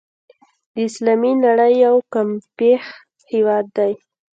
د 0.73 0.75
اسلامي 0.87 1.33
نړۍ 1.45 1.73
یو 1.85 1.95
کمپېښ 2.13 2.85
هېواد 3.31 3.65
دی. 3.77 3.91